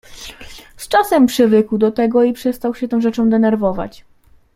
"Z 0.77 0.87
czasem 0.87 1.25
przywykł 1.25 1.77
do 1.77 1.91
tego 1.91 2.23
i 2.23 2.33
przestał 2.33 2.75
się 2.75 2.87
tą 2.87 3.01
rzeczą 3.01 3.29
denerwować." 3.29 4.03